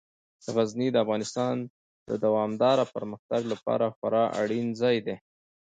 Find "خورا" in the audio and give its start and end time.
3.95-4.23